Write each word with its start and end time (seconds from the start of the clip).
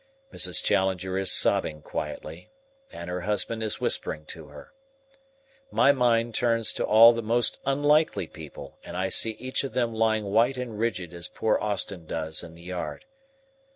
Mrs. 0.33 0.63
Challenger 0.63 1.15
is 1.15 1.31
sobbing 1.31 1.83
quietly, 1.83 2.49
and 2.91 3.07
her 3.07 3.21
husband 3.21 3.61
is 3.61 3.79
whispering 3.79 4.25
to 4.25 4.47
her. 4.47 4.73
My 5.69 5.91
mind 5.91 6.33
turns 6.33 6.73
to 6.73 6.83
all 6.83 7.13
the 7.13 7.21
most 7.21 7.59
unlikely 7.67 8.25
people, 8.25 8.79
and 8.83 8.97
I 8.97 9.09
see 9.09 9.33
each 9.33 9.63
of 9.63 9.73
them 9.73 9.93
lying 9.93 10.23
white 10.25 10.57
and 10.57 10.79
rigid 10.79 11.13
as 11.13 11.27
poor 11.27 11.59
Austin 11.59 12.07
does 12.07 12.41
in 12.41 12.55
the 12.55 12.63
yard. 12.63 13.05